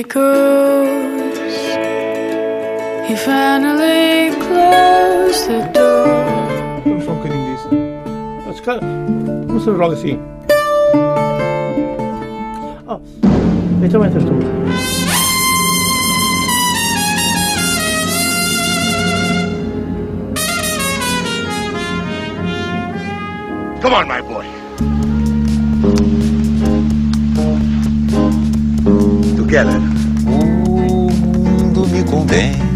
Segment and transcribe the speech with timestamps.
[0.00, 1.38] echoes.
[3.06, 6.08] He finally closed the door.
[6.86, 7.62] I'm shocking this.
[8.46, 9.50] That's kind of.
[9.52, 10.18] What's the wrong thing?
[12.88, 13.02] Oh,
[13.84, 14.40] it's a winter storm.
[23.82, 24.46] Come on, my boy.
[29.36, 29.89] Together.
[32.10, 32.69] condena.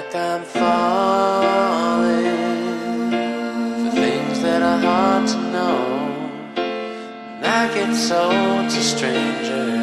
[0.00, 0.70] like I'm falling
[3.84, 5.76] for things that are hard to know.
[6.56, 9.79] And I get sold to strangers.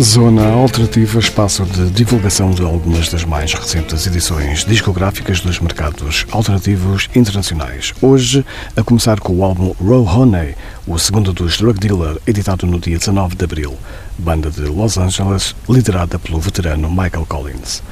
[0.00, 7.08] Zona Alternativa, espaço de divulgação de algumas das mais recentes edições discográficas dos mercados alternativos
[7.14, 7.94] internacionais.
[8.02, 8.44] Hoje,
[8.76, 10.54] a começar com o álbum Row Honey,
[10.86, 13.74] o segundo dos Drug Dealer, editado no dia 19 de abril,
[14.18, 17.82] banda de Los Angeles, liderada pelo veterano Michael Collins.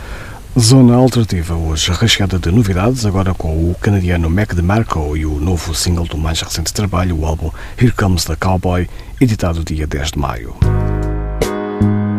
[0.60, 5.74] Zona Alternativa, hoje recheada de novidades, agora com o canadiano Mac DeMarco e o novo
[5.74, 8.86] single do mais recente trabalho, o álbum Here Comes the Cowboy,
[9.18, 10.54] editado dia 10 de maio.
[11.84, 12.13] Brother's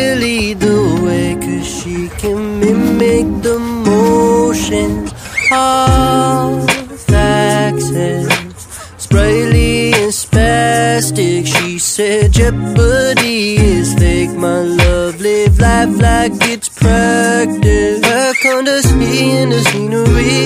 [0.00, 5.08] really the way, cause she can mimic the motions
[5.52, 8.62] of accents.
[9.04, 14.34] Sprayly and spastic, she said Jeopardy is fake.
[14.46, 18.00] My love, live life like it's practice.
[18.00, 20.40] Back on the sea in the scenery.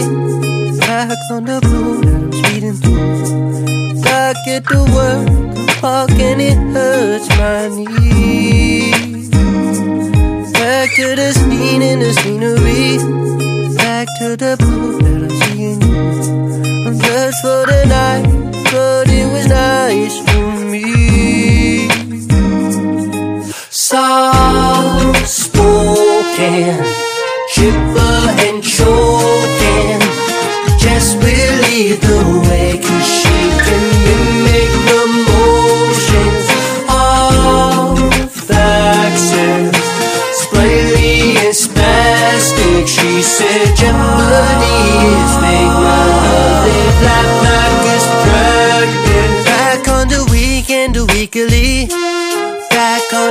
[0.80, 4.02] Back on the blue that I'm speeding through.
[4.02, 8.93] Back at the work, I'm parking, it hurts my knees.
[10.94, 12.98] To the scene in the scenery.
[13.74, 16.86] Back to the blue that I'm seeing you.
[16.86, 18.26] I'm just for the night,
[18.70, 21.88] but it was nice for me.
[23.70, 26.84] Soft spoken,
[27.48, 30.00] chipper and choking.
[30.78, 32.43] Just believe the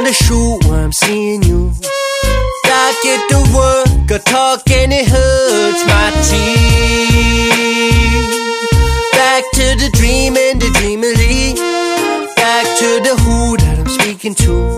[0.03, 1.71] The shoot where I'm seeing you.
[2.63, 7.53] Back at the work, Got talk and it hurts my teeth.
[9.13, 11.55] Back to the dream and the dreamily.
[12.35, 14.77] Back to the who that I'm speaking to.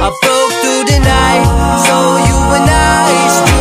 [0.00, 1.44] I broke through the night,
[1.84, 3.53] so you were nice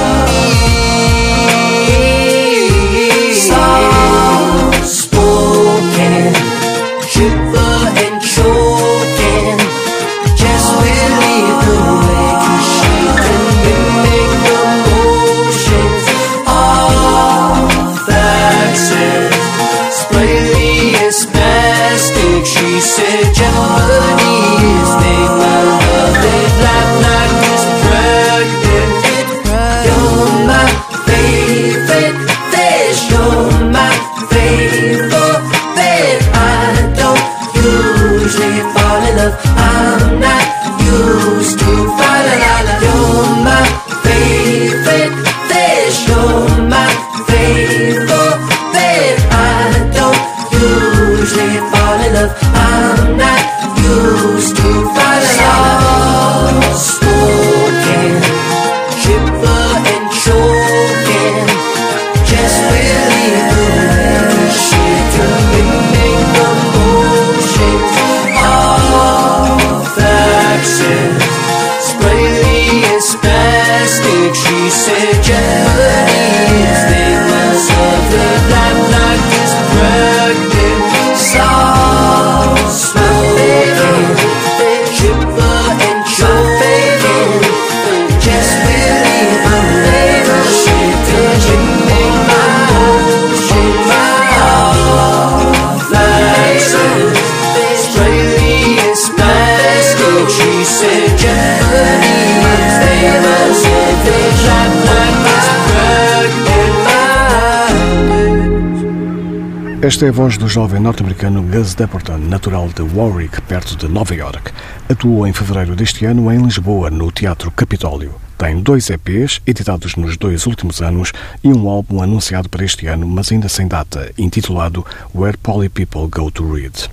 [109.93, 114.15] Esta é a voz do jovem norte-americano Gus Dapperton, natural de Warwick, perto de Nova
[114.15, 114.51] York.
[114.89, 118.15] Atuou em fevereiro deste ano em Lisboa, no Teatro Capitólio.
[118.35, 123.07] Tem dois EPs, editados nos dois últimos anos, e um álbum anunciado para este ano,
[123.07, 124.83] mas ainda sem data, intitulado
[125.13, 126.89] Where Poly People Go to Read.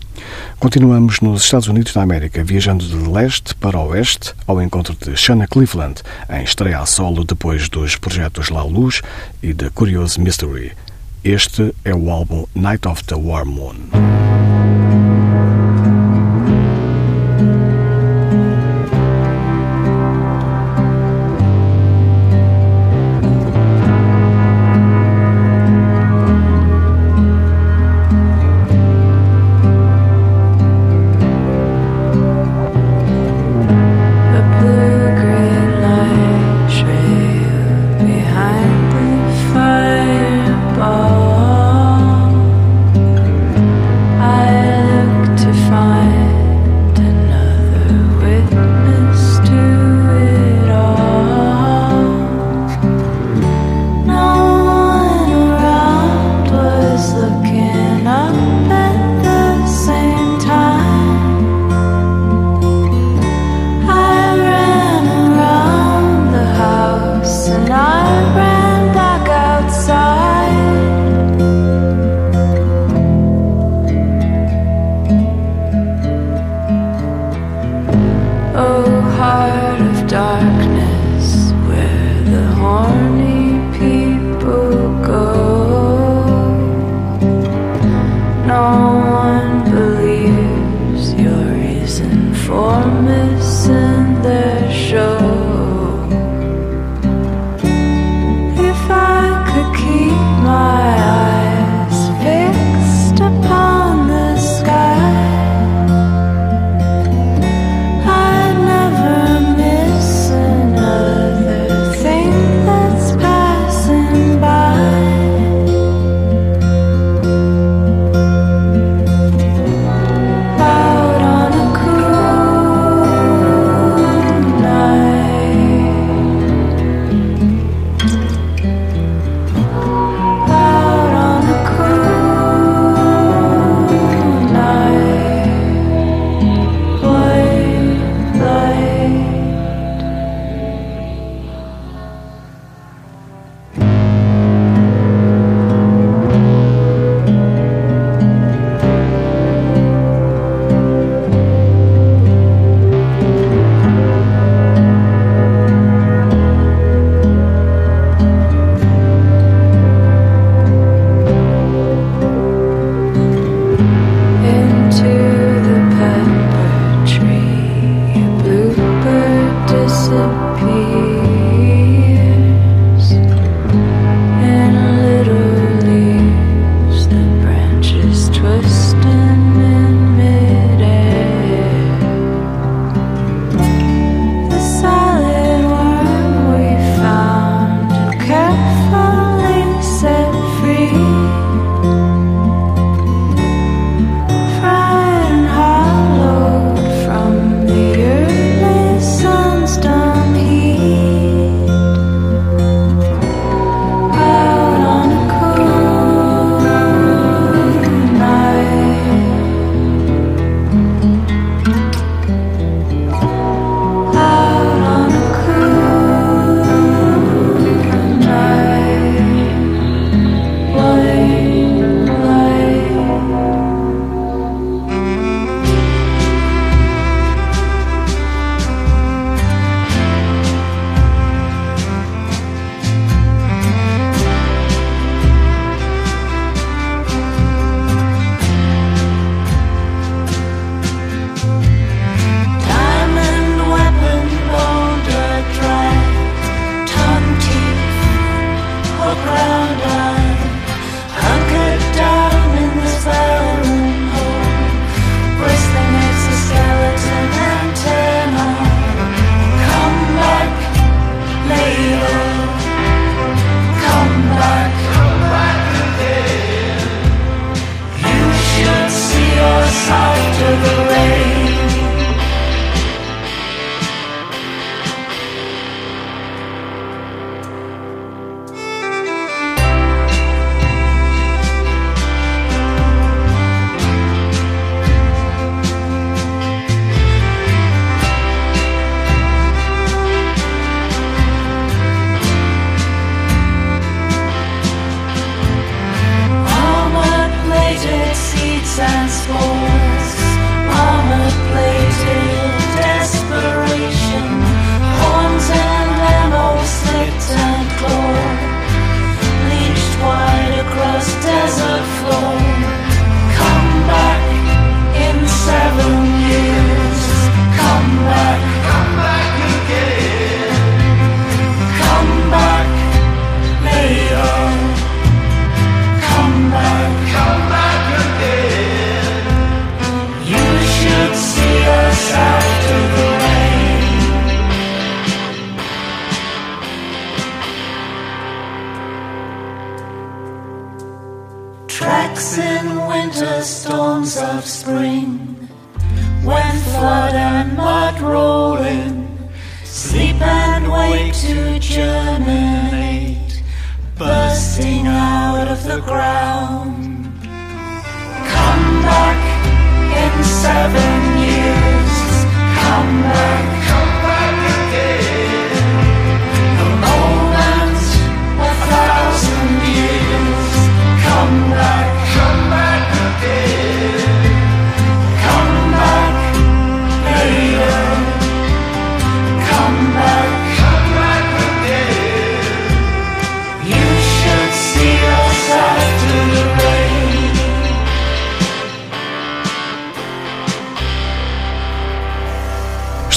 [0.59, 5.49] Continuamos nos Estados Unidos da América, viajando de leste para oeste, ao encontro de Shanna
[5.49, 9.01] Cleveland, em estreia a solo depois dos projetos La Luz
[9.43, 10.73] e The Curious Mystery.
[11.23, 14.30] Este é o álbum Night of the War Moon.
[79.21, 83.10] heart of darkness where the horn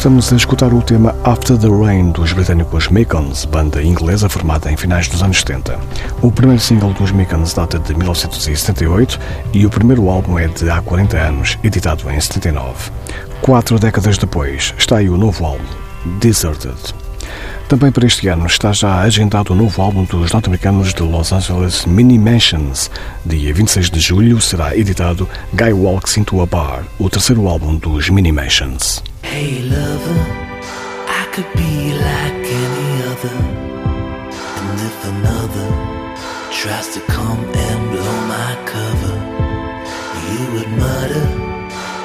[0.03, 4.75] Estamos a escutar o tema After the Rain dos britânicos Mekons, banda inglesa formada em
[4.75, 5.79] finais dos anos 70.
[6.21, 9.17] O primeiro single dos Mekons data de 1978
[9.53, 12.91] e o primeiro álbum é de há 40 anos, editado em 79.
[13.41, 15.63] Quatro décadas depois, está aí o novo álbum,
[16.19, 16.75] Deserted.
[17.69, 21.85] Também para este ano está já agendado o novo álbum dos norte-americanos de Los Angeles
[21.85, 22.91] Mini Mansions.
[23.25, 28.09] Dia 26 de julho será editado Guy Walks Into a Bar, o terceiro álbum dos
[28.09, 29.01] Mini Mansions.
[29.23, 30.21] Hey lover,
[31.19, 33.37] I could be like any other.
[34.59, 35.69] And if another
[36.51, 39.15] tries to come and blow my cover,
[40.29, 41.27] you would mutter,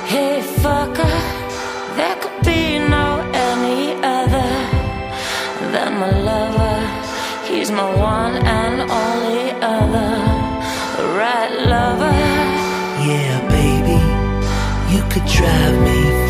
[0.06, 1.16] Hey fucker,
[1.96, 3.06] there could be no
[3.48, 4.50] any other
[5.72, 6.76] than my lover.
[7.48, 10.12] He's my one and only other.
[11.20, 12.16] Right lover.
[13.10, 14.00] Yeah, baby,
[14.94, 16.27] you could drive me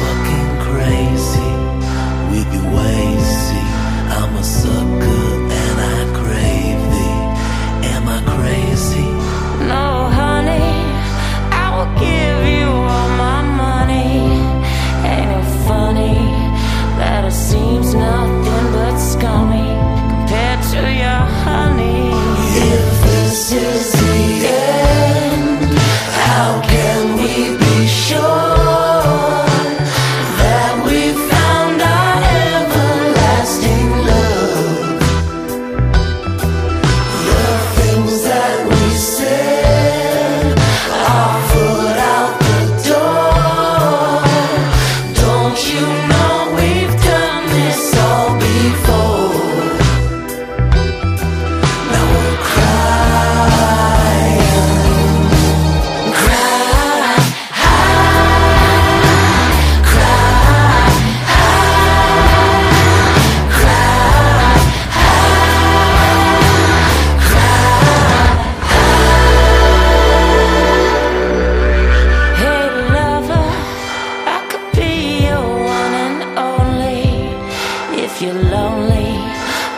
[78.20, 79.14] If you're lonely,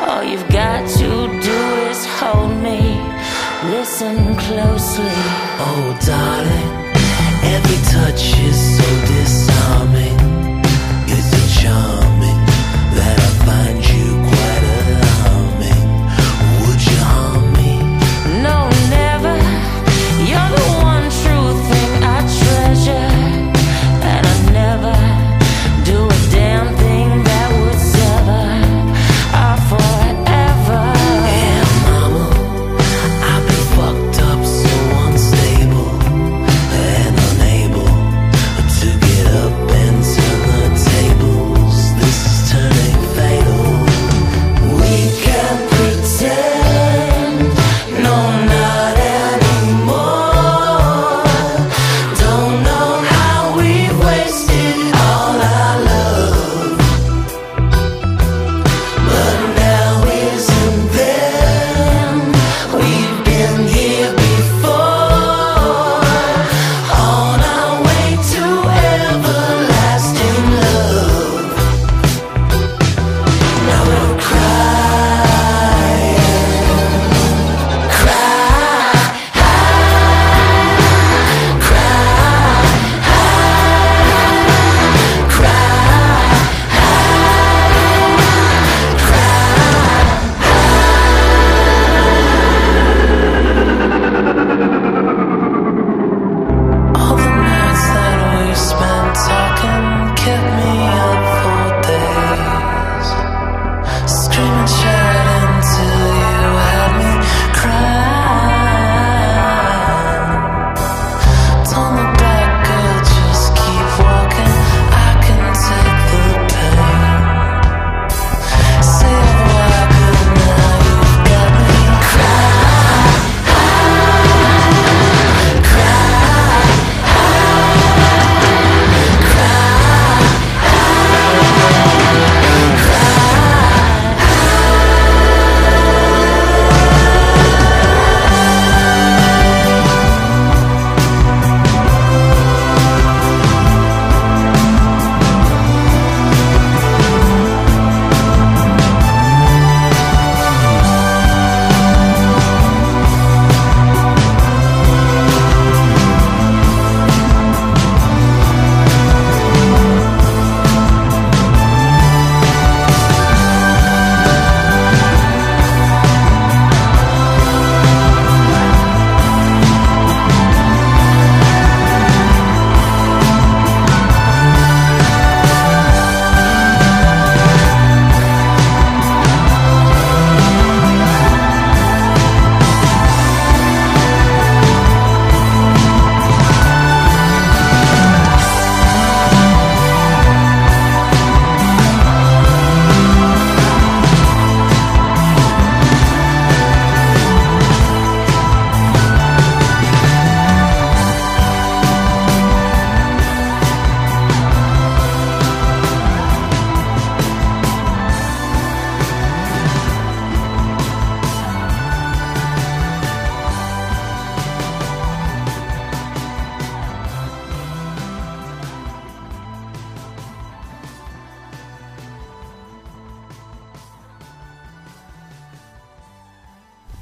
[0.08, 1.08] all you've got to
[1.42, 1.58] do
[1.90, 2.98] is hold me.
[3.68, 5.20] Listen closely.
[5.60, 6.72] Oh, darling,
[7.44, 10.19] every touch is so disarming.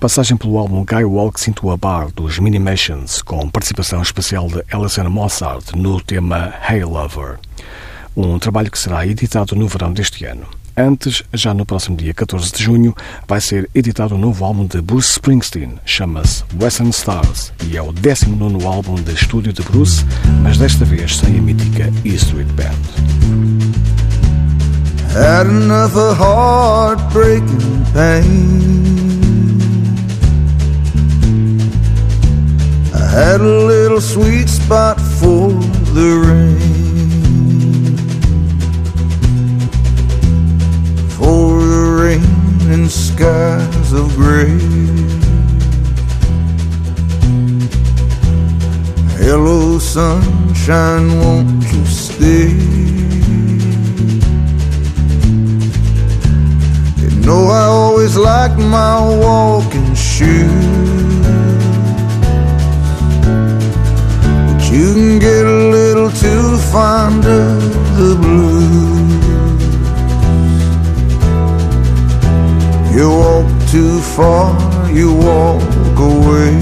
[0.01, 5.11] Passagem pelo álbum Guy Walks into a Bar dos Minimations, com participação especial de Alison
[5.11, 7.41] Mossart no tema Hey Lover.
[8.17, 10.47] Um trabalho que será editado no verão deste ano.
[10.77, 12.95] Antes, já no próximo dia 14 de junho,
[13.27, 17.91] vai ser editado um novo álbum de Bruce Springsteen, chama-se Western Stars, e é o
[17.91, 20.05] 19 álbum de estúdio de Bruce,
[20.45, 22.69] mas desta vez sem a mítica E Street Band.
[25.13, 29.18] Had enough of heartbreaking pain.
[33.01, 35.51] I had a little sweet spot for
[35.97, 36.59] the rain.
[41.17, 44.59] For the rain and skies of gray.
[49.17, 52.51] Hello, sunshine, won't you stay?
[57.03, 60.78] You know I always liked my walking shoes.
[64.79, 67.61] You can get a little too fond of
[67.99, 69.09] the blues.
[72.95, 74.49] You walk too far,
[74.93, 76.53] you walk away.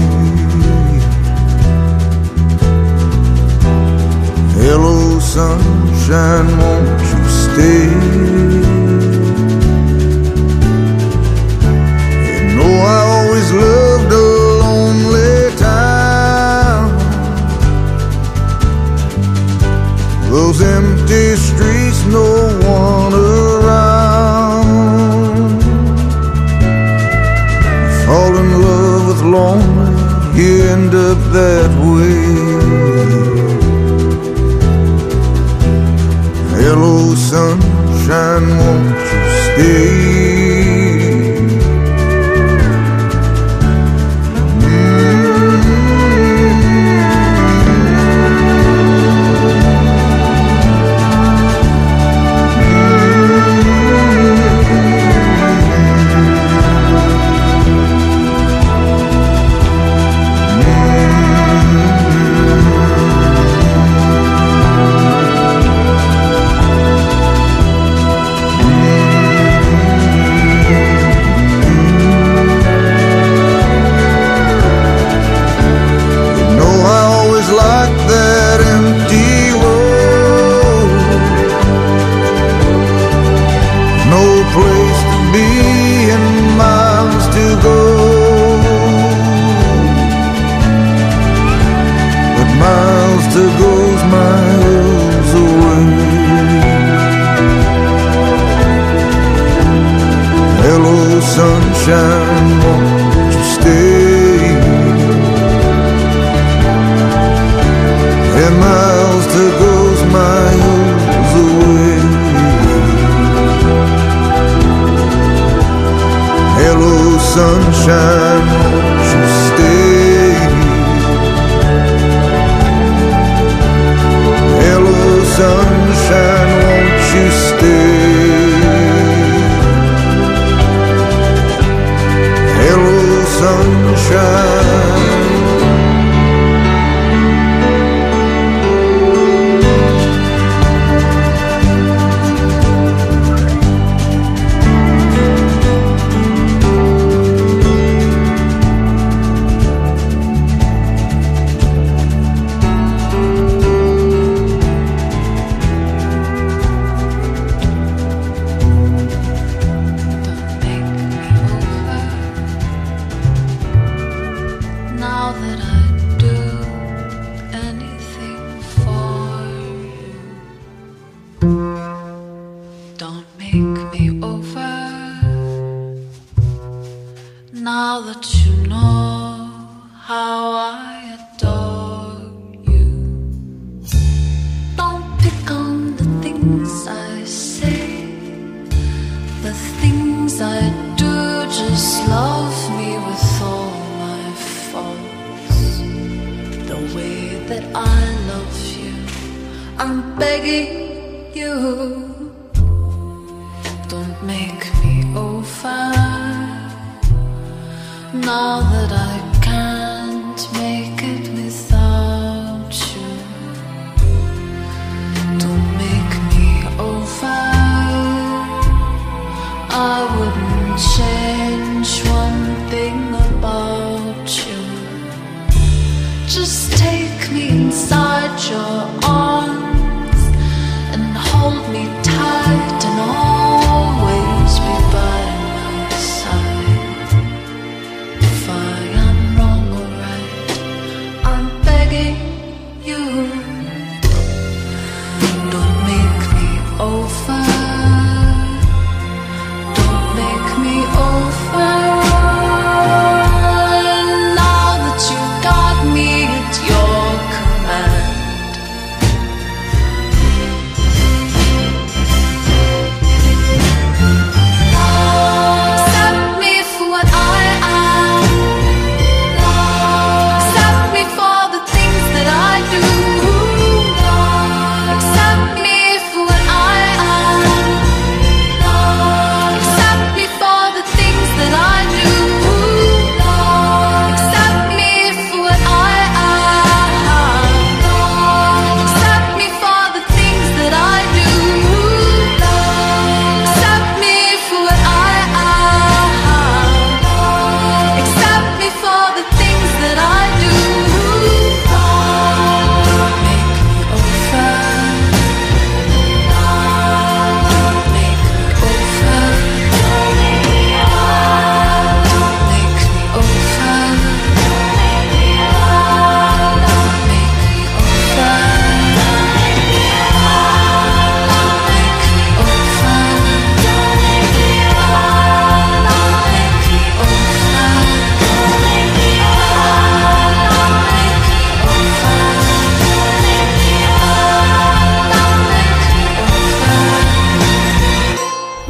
[4.61, 8.26] Hello, sunshine, won't you stay?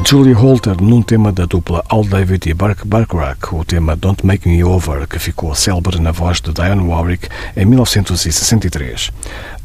[0.10, 4.48] Julie Holter num tema da dupla Al David e Burke Bacharach, o tema Don't Make
[4.48, 9.12] Me Over, que ficou célebre na voz de Dionne Warwick em 1963.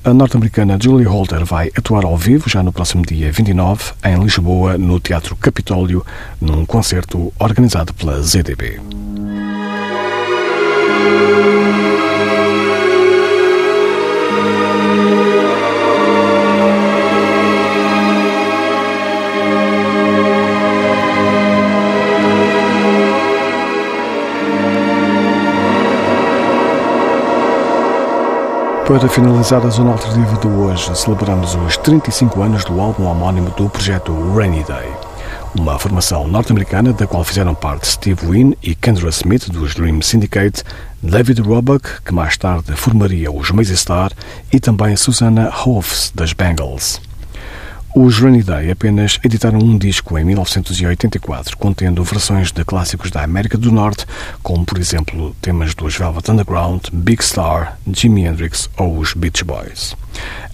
[0.02, 4.76] A norte-americana Julie Holter vai atuar ao vivo já no próximo dia 29 em Lisboa,
[4.76, 6.04] no Teatro Capitólio,
[6.40, 8.80] num concerto organizado pela ZDB.
[28.92, 33.66] Para finalizar a zona alternativa de hoje, celebramos os 35 anos do álbum homónimo do
[33.70, 34.86] projeto Rainy Day.
[35.54, 40.62] Uma formação norte-americana da qual fizeram parte Steve Wynn e Kendra Smith dos Dream Syndicate,
[41.02, 44.12] David Roebuck, que mais tarde formaria os Mazy Star,
[44.52, 47.00] e também Susanna Hoffs das Bangles.
[47.94, 53.58] Os Rainy Day apenas editaram um disco em 1984, contendo versões de clássicos da América
[53.58, 54.06] do Norte,
[54.42, 59.94] como por exemplo temas dos Velvet Underground, Big Star, Jimi Hendrix ou os Beach Boys.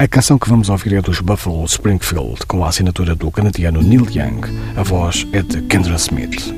[0.01, 4.09] A canção que vamos ouvir é dos Buffalo Springfield, com a assinatura do canadiano Neil
[4.11, 4.41] Young.
[4.77, 6.53] A voz é de Kendra Smith.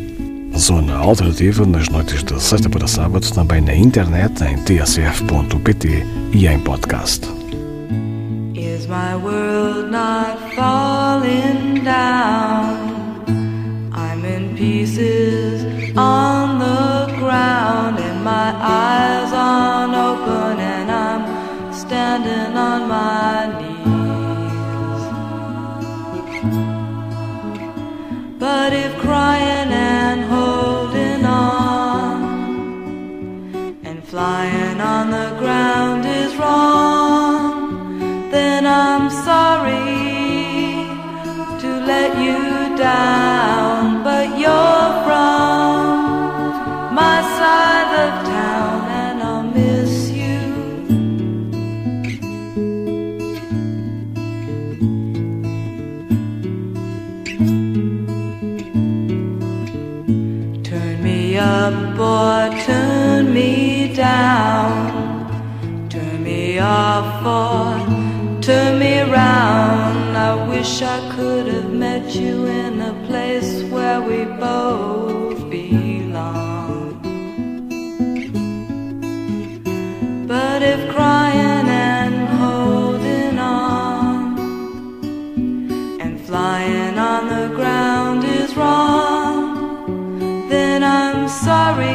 [0.56, 6.58] Zona Alternativa nas noites de sexta para sábado, também na internet em tsf.pt e em
[6.58, 7.39] podcast.
[8.80, 13.92] Is my world not falling down?
[13.92, 22.88] I'm in pieces on the ground, and my eyes aren't open, and I'm standing on
[22.88, 23.99] my knees.
[44.04, 50.40] But you're from my side of town, and I'll miss you.
[60.64, 64.76] Turn me up or turn me down.
[65.88, 70.16] Turn me off or turn me round.
[70.16, 72.79] I wish I could have met you in
[73.40, 77.00] place where we both belong.
[80.26, 84.38] But if crying and holding on
[86.00, 91.88] and flying on the ground is wrong, then I'm sorry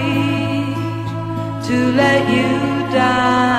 [1.68, 2.50] to let you
[2.92, 3.55] down.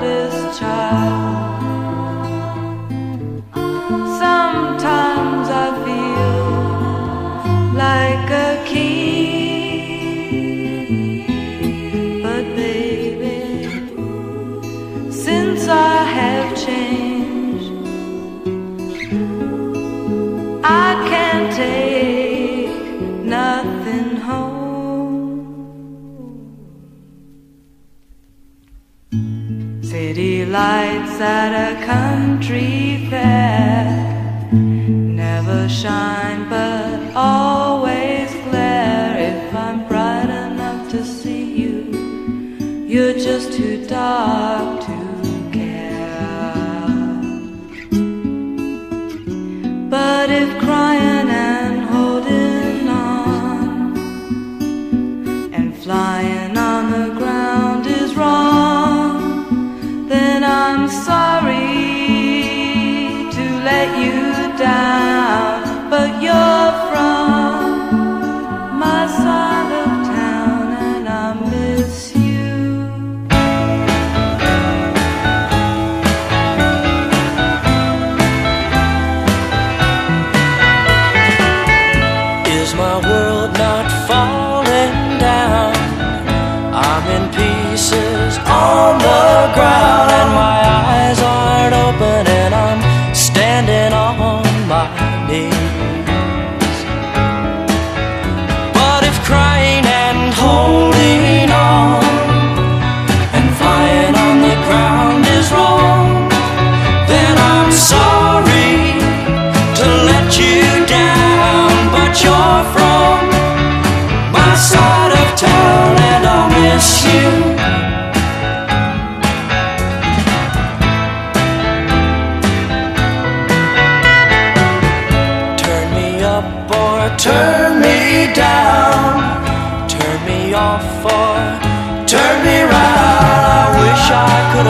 [0.00, 1.29] Helpless child.
[30.50, 33.84] Lights at a country fair
[34.50, 39.16] never shine but always glare.
[39.30, 41.76] If I'm bright enough to see you,
[42.84, 44.79] you're just too dark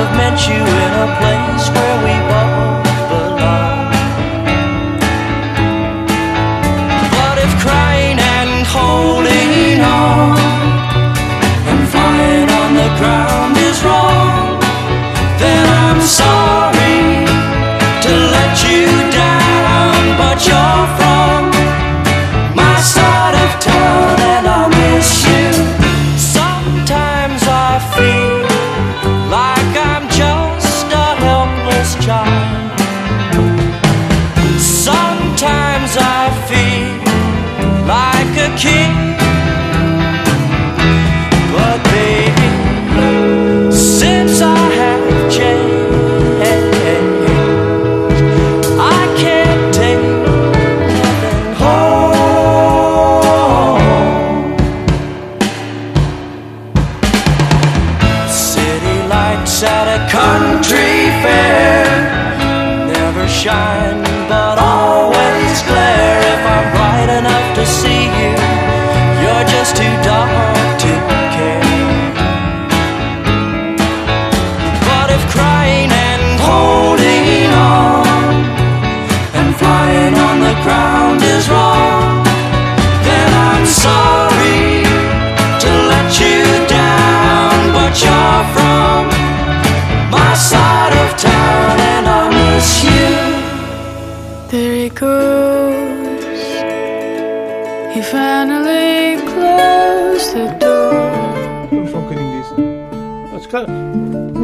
[0.01, 2.30] have met you in a place where we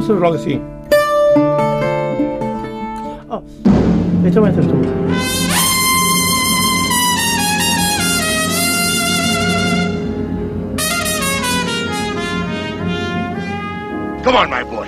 [0.06, 0.62] você joga assim.
[3.28, 3.42] Oh,
[4.24, 4.76] eu também estás tu.
[14.22, 14.86] Come on, my boy.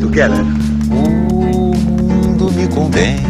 [0.00, 0.44] Together.
[0.90, 1.74] O
[2.04, 3.27] mundo me contém